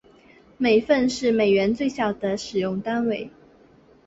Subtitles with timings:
[0.57, 3.29] 美分是美元最小的使用单位。